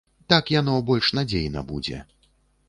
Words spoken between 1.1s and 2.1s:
надзейна будзе.